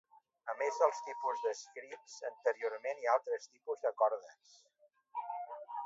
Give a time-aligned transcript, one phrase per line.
[0.51, 4.57] A més dels tipus descrits anteriorment hi ha altres tipus de cordes.